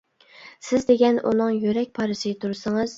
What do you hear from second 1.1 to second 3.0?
ئۇنىڭ يۈرەك پارىسى تۇرسىڭىز.